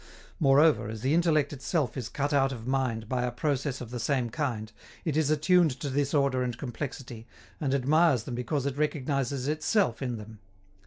Moreover, 0.39 0.89
as 0.89 1.01
the 1.01 1.13
intellect 1.13 1.53
itself 1.53 1.95
is 1.95 2.09
cut 2.09 2.33
out 2.33 2.51
of 2.51 2.65
mind 2.65 3.07
by 3.07 3.21
a 3.21 3.29
process 3.31 3.81
of 3.81 3.91
the 3.91 3.99
same 3.99 4.31
kind, 4.31 4.71
it 5.05 5.15
is 5.15 5.29
attuned 5.29 5.79
to 5.79 5.91
this 5.91 6.11
order 6.11 6.41
and 6.41 6.57
complexity, 6.57 7.27
and 7.59 7.71
admires 7.71 8.23
them 8.23 8.33
because 8.33 8.65
it 8.65 8.77
recognizes 8.77 9.47
itself 9.47 10.01
in 10.01 10.17
them. 10.17 10.39